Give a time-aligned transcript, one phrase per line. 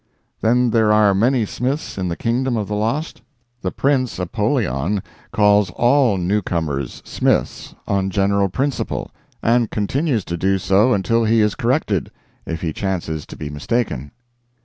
[0.41, 3.21] "Then there are many Smiths in the kingdom of the lost?"
[3.61, 9.11] "The Prince Apollyon calls all newcomers Smith on general principles;
[9.43, 12.09] and continues to do so until he is corrected,
[12.47, 14.09] if he chances to be mistaken."